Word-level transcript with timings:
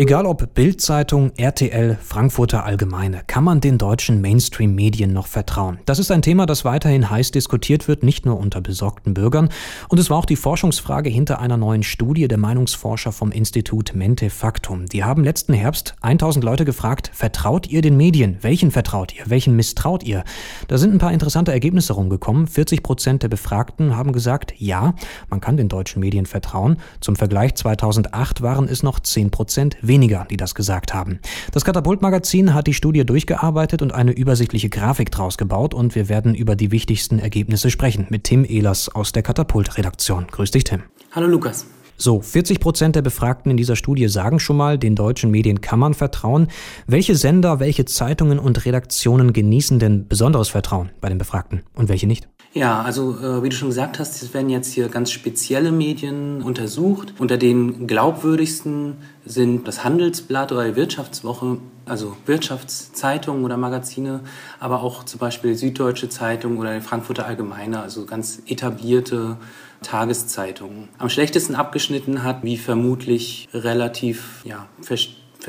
Egal 0.00 0.24
ob 0.24 0.54
Bildzeitung, 0.54 1.30
RTL, 1.36 1.98
Frankfurter 2.00 2.64
Allgemeine, 2.64 3.20
kann 3.26 3.44
man 3.44 3.60
den 3.60 3.76
deutschen 3.76 4.22
Mainstream-Medien 4.22 5.12
noch 5.12 5.26
vertrauen? 5.26 5.78
Das 5.84 5.98
ist 5.98 6.10
ein 6.10 6.22
Thema, 6.22 6.46
das 6.46 6.64
weiterhin 6.64 7.10
heiß 7.10 7.32
diskutiert 7.32 7.86
wird, 7.86 8.02
nicht 8.02 8.24
nur 8.24 8.38
unter 8.38 8.62
besorgten 8.62 9.12
Bürgern. 9.12 9.50
Und 9.90 9.98
es 9.98 10.08
war 10.08 10.16
auch 10.16 10.24
die 10.24 10.36
Forschungsfrage 10.36 11.10
hinter 11.10 11.38
einer 11.38 11.58
neuen 11.58 11.82
Studie 11.82 12.28
der 12.28 12.38
Meinungsforscher 12.38 13.12
vom 13.12 13.30
Institut 13.30 13.94
Mente 13.94 14.30
Factum. 14.30 14.86
Die 14.86 15.04
haben 15.04 15.22
letzten 15.22 15.52
Herbst 15.52 15.96
1000 16.00 16.46
Leute 16.46 16.64
gefragt, 16.64 17.10
vertraut 17.12 17.66
ihr 17.66 17.82
den 17.82 17.98
Medien? 17.98 18.38
Welchen 18.40 18.70
vertraut 18.70 19.14
ihr? 19.14 19.24
Welchen 19.26 19.54
misstraut 19.54 20.02
ihr? 20.02 20.24
Da 20.68 20.78
sind 20.78 20.94
ein 20.94 20.98
paar 20.98 21.12
interessante 21.12 21.52
Ergebnisse 21.52 21.92
rumgekommen. 21.92 22.46
40 22.46 22.82
Prozent 22.82 23.22
der 23.22 23.28
Befragten 23.28 23.98
haben 23.98 24.12
gesagt, 24.12 24.54
ja, 24.56 24.94
man 25.28 25.42
kann 25.42 25.58
den 25.58 25.68
deutschen 25.68 26.00
Medien 26.00 26.24
vertrauen. 26.24 26.78
Zum 27.00 27.16
Vergleich 27.16 27.54
2008 27.54 28.40
waren 28.40 28.66
es 28.66 28.82
noch 28.82 28.98
10 28.98 29.30
Prozent 29.30 29.76
weniger, 29.90 30.26
die 30.30 30.38
das 30.38 30.54
gesagt 30.54 30.94
haben. 30.94 31.18
Das 31.52 31.64
Katapult-Magazin 31.64 32.54
hat 32.54 32.66
die 32.66 32.74
Studie 32.74 33.04
durchgearbeitet 33.04 33.82
und 33.82 33.92
eine 33.92 34.12
übersichtliche 34.12 34.70
Grafik 34.70 35.10
draus 35.10 35.36
gebaut 35.36 35.74
und 35.74 35.94
wir 35.94 36.08
werden 36.08 36.34
über 36.34 36.56
die 36.56 36.70
wichtigsten 36.70 37.18
Ergebnisse 37.18 37.70
sprechen 37.70 38.06
mit 38.08 38.24
Tim 38.24 38.44
Ehlers 38.44 38.88
aus 38.88 39.12
der 39.12 39.22
Katapult-Redaktion. 39.22 40.28
Grüß 40.30 40.52
dich, 40.52 40.64
Tim. 40.64 40.84
Hallo, 41.12 41.26
Lukas. 41.26 41.66
So, 41.96 42.22
40 42.22 42.60
Prozent 42.60 42.96
der 42.96 43.02
Befragten 43.02 43.50
in 43.50 43.58
dieser 43.58 43.76
Studie 43.76 44.08
sagen 44.08 44.38
schon 44.38 44.56
mal, 44.56 44.78
den 44.78 44.94
deutschen 44.94 45.30
Medien 45.30 45.60
kann 45.60 45.78
man 45.78 45.92
vertrauen. 45.92 46.46
Welche 46.86 47.14
Sender, 47.14 47.60
welche 47.60 47.84
Zeitungen 47.84 48.38
und 48.38 48.64
Redaktionen 48.64 49.34
genießen 49.34 49.78
denn 49.78 50.08
besonderes 50.08 50.48
Vertrauen 50.48 50.90
bei 51.02 51.10
den 51.10 51.18
Befragten 51.18 51.62
und 51.74 51.90
welche 51.90 52.06
nicht? 52.06 52.26
Ja, 52.52 52.82
also 52.82 53.16
äh, 53.16 53.44
wie 53.44 53.48
du 53.48 53.54
schon 53.54 53.68
gesagt 53.68 54.00
hast, 54.00 54.20
es 54.22 54.34
werden 54.34 54.50
jetzt 54.50 54.72
hier 54.72 54.88
ganz 54.88 55.12
spezielle 55.12 55.70
Medien 55.70 56.42
untersucht. 56.42 57.14
Unter 57.18 57.36
den 57.36 57.86
glaubwürdigsten 57.86 58.96
sind 59.24 59.68
das 59.68 59.84
Handelsblatt 59.84 60.50
oder 60.50 60.64
die 60.64 60.74
Wirtschaftswoche, 60.74 61.58
also 61.86 62.16
Wirtschaftszeitungen 62.26 63.44
oder 63.44 63.56
Magazine, 63.56 64.20
aber 64.58 64.82
auch 64.82 65.04
zum 65.04 65.20
Beispiel 65.20 65.54
Süddeutsche 65.54 66.08
Zeitung 66.08 66.58
oder 66.58 66.74
die 66.74 66.80
Frankfurter 66.80 67.24
Allgemeine, 67.24 67.82
also 67.82 68.04
ganz 68.04 68.42
etablierte 68.48 69.36
Tageszeitungen. 69.82 70.88
Am 70.98 71.08
schlechtesten 71.08 71.54
abgeschnitten 71.54 72.24
hat, 72.24 72.42
wie 72.42 72.56
vermutlich 72.56 73.48
relativ 73.54 74.44
ja, 74.44 74.66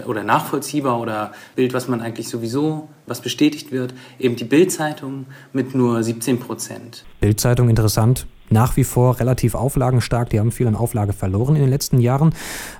oder 0.05 0.23
nachvollziehbar 0.23 0.99
oder 0.99 1.33
Bild, 1.55 1.73
was 1.73 1.87
man 1.87 2.01
eigentlich 2.01 2.29
sowieso, 2.29 2.89
was 3.11 3.21
bestätigt 3.21 3.71
wird, 3.71 3.93
eben 4.17 4.35
die 4.35 4.45
Bildzeitung 4.45 5.25
mit 5.53 5.75
nur 5.75 6.01
17 6.01 6.39
Prozent. 6.39 7.05
Bildzeitung 7.19 7.69
interessant. 7.69 8.25
Nach 8.49 8.75
wie 8.75 8.83
vor 8.83 9.19
relativ 9.19 9.55
auflagenstark. 9.55 10.29
Die 10.29 10.39
haben 10.39 10.51
viel 10.51 10.67
an 10.67 10.75
Auflage 10.75 11.13
verloren 11.13 11.55
in 11.55 11.61
den 11.61 11.69
letzten 11.69 11.99
Jahren. 11.99 12.33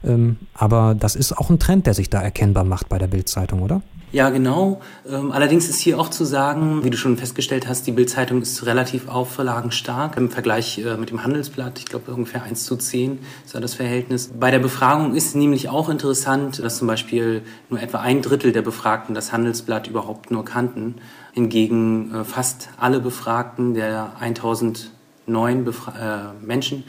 Ähm, 0.04 0.38
aber 0.54 0.96
das 1.00 1.16
ist 1.16 1.38
auch 1.38 1.50
ein 1.50 1.60
Trend, 1.60 1.86
der 1.86 1.94
sich 1.94 2.10
da 2.10 2.22
erkennbar 2.22 2.66
macht 2.66 2.90
bei 2.90 2.98
der 2.98 3.08
Bildzeitung, 3.08 3.62
oder? 3.62 3.82
Ja, 4.12 4.30
genau. 4.30 4.82
Ähm, 5.10 5.32
allerdings 5.32 5.70
ist 5.70 5.80
hier 5.80 5.98
auch 5.98 6.10
zu 6.10 6.26
sagen, 6.26 6.84
wie 6.84 6.90
du 6.90 6.98
schon 6.98 7.16
festgestellt 7.16 7.70
hast, 7.70 7.88
die 7.88 7.94
Bildzeitung 7.94 8.42
ist 8.42 8.66
relativ 8.66 9.08
auflagenstark 9.08 10.18
im 10.18 10.30
Vergleich 10.30 10.80
äh, 10.80 10.98
mit 10.98 11.12
dem 11.12 11.23
Handelsblatt. 11.23 11.80
Ich 11.80 11.86
glaube 11.86 12.12
ungefähr 12.12 12.44
1 12.44 12.66
zu 12.66 12.76
10 12.76 13.20
ist 13.45 13.56
da 13.56 13.62
das 13.62 13.73
Verhältnis. 13.73 14.32
Bei 14.38 14.52
der 14.52 14.60
Befragung 14.60 15.16
ist 15.16 15.38
nämlich 15.38 15.70
auch 15.70 15.88
interessant, 15.88 16.60
dass 16.60 16.78
zum 16.78 16.88
Beispiel 16.88 17.42
nur 17.70 17.82
etwa 17.82 18.00
ein 18.00 18.22
Drittel 18.22 18.52
der 18.52 18.64
Befragten 18.64 19.16
das 19.16 19.32
Handelsblatt 19.32 19.88
überhaupt 19.88 20.20
nur 20.30 20.45
kannten. 20.45 20.95
Hingegen 21.33 22.14
äh, 22.14 22.23
fast 22.23 22.69
alle 22.77 23.00
Befragten 23.00 23.73
der 23.73 24.11
1009 24.19 25.66
Befra 25.66 26.33
äh, 26.41 26.45
Menschen 26.45 26.83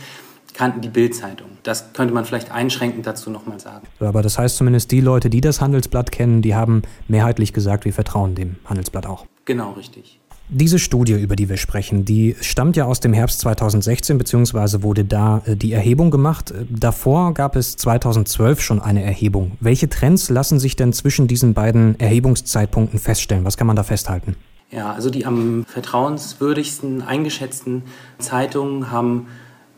kannten 0.55 0.81
die 0.81 0.89
Bildzeitung. 0.89 1.49
Das 1.63 1.93
könnte 1.93 2.13
man 2.13 2.25
vielleicht 2.25 2.53
einschränkend 2.53 3.07
dazu 3.07 3.31
nochmal 3.31 3.59
sagen. 3.59 3.87
Aber 4.01 4.23
das 4.23 4.39
heißt 4.39 4.57
zumindest, 4.57 4.91
die 4.91 5.01
Leute, 5.01 5.31
die 5.31 5.41
das 5.41 5.61
Handelsblatt 5.61 6.13
kennen, 6.13 6.43
die 6.43 6.55
haben 6.55 6.83
mehrheitlich 7.09 7.53
gesagt, 7.53 7.85
wir 7.85 7.93
vertrauen 7.93 8.35
dem 8.35 8.57
Handelsblatt 8.67 9.07
auch. 9.07 9.27
Genau, 9.45 9.73
richtig. 9.73 10.21
Diese 10.55 10.79
Studie, 10.79 11.15
über 11.15 11.35
die 11.35 11.49
wir 11.49 11.57
sprechen, 11.57 12.05
die 12.05 12.37
stammt 12.43 12.77
ja 12.77 12.85
aus 12.85 13.01
dem 13.01 13.15
Herbst 13.15 13.41
2016, 13.41 14.19
beziehungsweise 14.19 14.83
wurde 14.83 15.03
da 15.03 15.41
äh, 15.47 15.57
die 15.57 15.73
Erhebung 15.73 16.11
gemacht. 16.11 16.53
Davor 16.69 17.33
gab 17.33 17.57
es 17.57 17.79
2012 17.79 18.61
schon 18.61 18.79
eine 18.79 19.03
Erhebung. 19.03 19.53
Welche 19.61 19.89
Trends 19.89 20.29
lassen 20.29 20.59
sich 20.59 20.77
denn 20.77 20.93
zwischen 20.93 21.27
diesen 21.27 21.55
beiden 21.55 21.99
Erhebungszeitpunkten 21.99 22.99
feststellen? 22.99 23.47
Was 23.47 23.57
kann 23.57 23.67
man 23.67 23.77
da 23.77 23.83
festhalten? 23.83 24.37
Ja, 24.71 24.93
also 24.93 25.09
die 25.09 25.25
am 25.25 25.65
vertrauenswürdigsten 25.67 27.01
eingeschätzten 27.01 27.85
Zeitungen 28.19 28.91
haben 28.91 29.29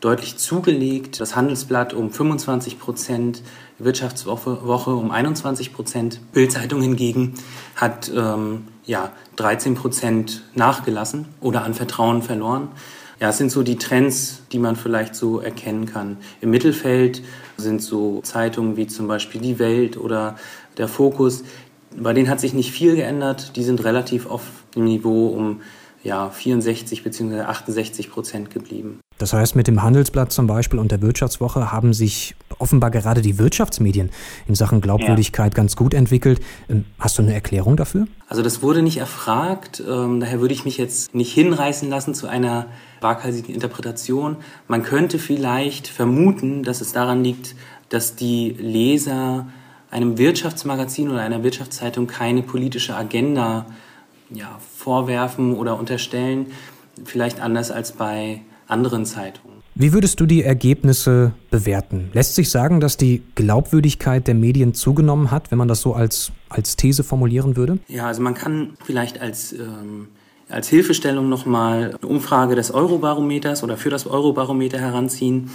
deutlich 0.05 0.37
zugelegt. 0.37 1.19
Das 1.19 1.35
Handelsblatt 1.35 1.93
um 1.93 2.11
25 2.11 2.79
Prozent, 2.79 3.41
Wirtschaftswoche 3.79 4.65
Woche 4.67 4.91
um 4.91 5.09
21 5.09 5.73
Prozent. 5.73 6.19
Bildzeitung 6.31 6.81
hingegen 6.81 7.33
hat 7.75 8.11
ähm, 8.15 8.67
ja, 8.85 9.11
13 9.37 9.73
Prozent 9.73 10.43
nachgelassen 10.53 11.25
oder 11.41 11.63
an 11.63 11.73
Vertrauen 11.73 12.21
verloren. 12.21 12.67
Ja, 13.19 13.29
es 13.29 13.39
sind 13.39 13.49
so 13.49 13.63
die 13.63 13.77
Trends, 13.77 14.43
die 14.51 14.59
man 14.59 14.75
vielleicht 14.75 15.15
so 15.15 15.39
erkennen 15.39 15.87
kann. 15.87 16.17
Im 16.39 16.51
Mittelfeld 16.51 17.23
sind 17.57 17.81
so 17.81 18.21
Zeitungen 18.21 18.77
wie 18.77 18.85
zum 18.85 19.07
Beispiel 19.07 19.41
Die 19.41 19.57
Welt 19.57 19.97
oder 19.97 20.35
Der 20.77 20.87
Fokus. 20.87 21.43
Bei 21.97 22.13
denen 22.13 22.29
hat 22.29 22.41
sich 22.41 22.53
nicht 22.53 22.71
viel 22.71 22.95
geändert. 22.95 23.55
Die 23.55 23.63
sind 23.63 23.83
relativ 23.83 24.27
auf 24.27 24.43
dem 24.75 24.83
Niveau 24.83 25.27
um 25.29 25.61
ja, 26.03 26.29
64 26.29 27.03
bzw. 27.03 27.39
68 27.41 28.11
Prozent 28.11 28.51
geblieben. 28.51 28.99
Das 29.17 29.31
heißt, 29.31 29.55
mit 29.55 29.67
dem 29.67 29.81
Handelsblatt 29.81 30.31
zum 30.33 30.45
Beispiel 30.45 30.77
und 30.77 30.91
der 30.91 31.01
Wirtschaftswoche 31.01 31.71
haben 31.71 31.93
sich 31.93 32.35
offenbar 32.59 32.91
gerade 32.91 33.21
die 33.21 33.37
Wirtschaftsmedien 33.37 34.09
in 34.47 34.55
Sachen 34.55 34.81
Glaubwürdigkeit 34.81 35.53
ja. 35.53 35.55
ganz 35.55 35.75
gut 35.75 35.93
entwickelt. 35.93 36.41
Ähm, 36.69 36.85
hast 36.99 37.17
du 37.17 37.21
eine 37.21 37.33
Erklärung 37.33 37.77
dafür? 37.77 38.07
Also 38.27 38.41
das 38.41 38.61
wurde 38.61 38.81
nicht 38.81 38.97
erfragt. 38.97 39.81
Ähm, 39.87 40.19
daher 40.19 40.41
würde 40.41 40.53
ich 40.53 40.65
mich 40.65 40.77
jetzt 40.77 41.15
nicht 41.15 41.33
hinreißen 41.33 41.89
lassen 41.89 42.13
zu 42.13 42.27
einer 42.27 42.67
waghalsigen 42.99 43.53
Interpretation. 43.53 44.37
Man 44.67 44.83
könnte 44.83 45.17
vielleicht 45.17 45.87
vermuten, 45.87 46.63
dass 46.63 46.81
es 46.81 46.91
daran 46.91 47.23
liegt, 47.23 47.55
dass 47.89 48.15
die 48.15 48.49
Leser 48.59 49.47
einem 49.91 50.17
Wirtschaftsmagazin 50.17 51.09
oder 51.09 51.21
einer 51.21 51.43
Wirtschaftszeitung 51.43 52.07
keine 52.07 52.41
politische 52.41 52.95
Agenda 52.95 53.65
ja, 54.29 54.59
vorwerfen 54.75 55.55
oder 55.55 55.79
unterstellen. 55.79 56.47
Vielleicht 57.05 57.39
anders 57.39 57.71
als 57.71 57.93
bei 57.93 58.41
anderen 58.67 59.05
Zeitungen. 59.05 59.55
Wie 59.77 59.91
würdest 59.91 60.21
du 60.21 60.25
die 60.25 60.41
Ergebnisse 60.41 61.33
bewerten? 61.51 62.09
Lässt 62.13 62.35
sich 62.35 62.49
sagen, 62.49 62.79
dass 62.79 62.95
die 62.95 63.23
Glaubwürdigkeit 63.35 64.25
der 64.25 64.33
Medien 64.33 64.73
zugenommen 64.73 65.31
hat, 65.31 65.51
wenn 65.51 65.57
man 65.57 65.67
das 65.67 65.81
so 65.81 65.93
als, 65.93 66.31
als 66.47 66.77
These 66.77 67.03
formulieren 67.03 67.57
würde? 67.57 67.79
Ja, 67.89 68.07
also 68.07 68.21
man 68.21 68.35
kann 68.35 68.77
vielleicht 68.85 69.19
als, 69.19 69.51
ähm, 69.51 70.07
als 70.47 70.69
Hilfestellung 70.69 71.27
nochmal 71.27 71.97
eine 72.01 72.09
Umfrage 72.09 72.55
des 72.55 72.71
Eurobarometers 72.71 73.63
oder 73.63 73.75
für 73.75 73.89
das 73.89 74.07
Eurobarometer 74.07 74.79
heranziehen. 74.79 75.49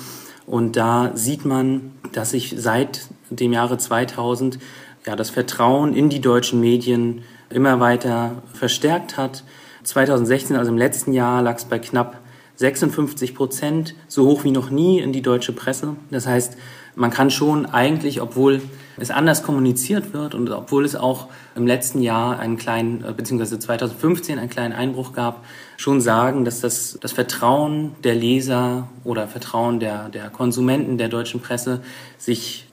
Und 0.47 0.77
da 0.77 1.13
sieht 1.15 1.47
man, 1.47 1.93
dass 2.13 2.33
sich 2.33 2.55
seit 2.59 3.09
dem 3.31 3.55
Jahre 3.55 3.79
2000 3.79 4.59
ja, 5.07 5.17
das 5.17 5.31
Vertrauen 5.31 5.95
in 5.95 6.11
die 6.11 6.21
deutschen 6.21 6.61
Medien 6.61 7.23
immer 7.49 7.81
weiter 7.81 8.43
verstärkt 8.53 9.17
hat. 9.17 9.45
2016, 9.85 10.57
also 10.57 10.71
im 10.71 10.77
letzten 10.77 11.15
Jahr, 11.15 11.41
lag 11.41 11.57
es 11.57 11.65
bei 11.65 11.79
knapp 11.79 12.21
56 12.61 13.35
Prozent, 13.35 13.95
so 14.07 14.27
hoch 14.27 14.45
wie 14.45 14.51
noch 14.51 14.69
nie 14.69 15.01
in 15.01 15.15
die 15.15 15.23
deutsche 15.23 15.55
Presse. 15.55 15.97
Das 16.11 16.27
heißt, 16.27 16.59
man 16.95 17.11
kann 17.11 17.31
schon 17.31 17.65
eigentlich, 17.65 18.21
obwohl 18.21 18.61
es 18.99 19.11
anders 19.11 19.43
kommuniziert 19.43 20.13
wird 20.13 20.35
und 20.35 20.51
obwohl 20.51 20.85
es 20.85 20.95
auch 20.95 21.29
im 21.57 21.67
letzten 21.67 22.03
Jahr 22.03 22.39
einen 22.39 22.59
kleinen, 22.59 23.03
äh, 23.03 23.15
beziehungsweise 23.17 23.59
2015 23.59 24.39
einen 24.39 24.51
kleinen 24.51 24.75
Einbruch 24.75 25.15
gab, 25.15 25.43
schon 25.79 26.03
sagen, 26.03 26.45
dass 26.45 26.61
das, 26.61 26.99
das 27.01 27.13
Vertrauen 27.13 27.93
der 28.05 28.15
Leser 28.15 28.91
oder 29.05 29.27
Vertrauen 29.27 29.81
der, 29.81 30.11
der 30.11 30.29
Konsumenten 30.29 30.99
der 30.99 31.09
deutschen 31.09 31.41
Presse 31.41 31.81
sich 32.19 32.67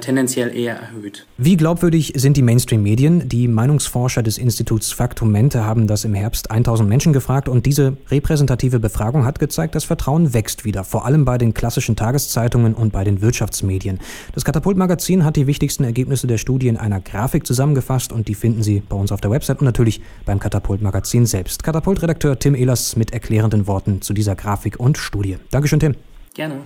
tendenziell 0.00 0.56
eher 0.56 0.76
erhöht. 0.76 1.26
Wie 1.36 1.56
glaubwürdig 1.56 2.12
sind 2.16 2.36
die 2.36 2.42
Mainstream-Medien? 2.42 3.28
Die 3.28 3.46
Meinungsforscher 3.46 4.22
des 4.22 4.38
Instituts 4.38 4.92
Faktumente 4.92 5.64
haben 5.64 5.86
das 5.86 6.04
im 6.04 6.14
Herbst 6.14 6.50
1000 6.50 6.88
Menschen 6.88 7.12
gefragt 7.12 7.48
und 7.48 7.66
diese 7.66 7.96
repräsentative 8.10 8.80
Befragung 8.80 9.24
hat 9.24 9.38
gezeigt, 9.38 9.74
das 9.74 9.84
Vertrauen 9.84 10.32
wächst 10.32 10.64
wieder, 10.64 10.84
vor 10.84 11.04
allem 11.04 11.24
bei 11.24 11.36
den 11.36 11.52
klassischen 11.52 11.96
Tageszeitungen 11.96 12.74
und 12.74 12.92
bei 12.92 13.04
den 13.04 13.20
Wirtschaftsmedien. 13.20 13.98
Das 14.34 14.44
Katapult-Magazin 14.44 15.24
hat 15.24 15.36
die 15.36 15.46
wichtigsten 15.46 15.84
Ergebnisse 15.84 16.26
der 16.26 16.38
Studie 16.38 16.68
in 16.68 16.76
einer 16.76 17.00
Grafik 17.00 17.46
zusammengefasst 17.46 18.12
und 18.12 18.28
die 18.28 18.34
finden 18.34 18.62
Sie 18.62 18.82
bei 18.88 18.96
uns 18.96 19.12
auf 19.12 19.20
der 19.20 19.30
Website 19.30 19.60
und 19.60 19.66
natürlich 19.66 20.00
beim 20.24 20.38
Katapult-Magazin 20.38 21.26
selbst. 21.26 21.62
Katapult-Redakteur 21.62 22.38
Tim 22.38 22.54
Ehlers 22.54 22.96
mit 22.96 23.12
erklärenden 23.12 23.66
Worten 23.66 24.00
zu 24.00 24.14
dieser 24.14 24.36
Grafik 24.36 24.80
und 24.80 24.96
Studie. 24.96 25.36
Dankeschön, 25.50 25.80
Tim. 25.80 25.94
Gerne. 26.34 26.60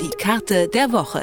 Die 0.00 0.10
Karte 0.10 0.68
der 0.68 0.92
Woche 0.92 1.22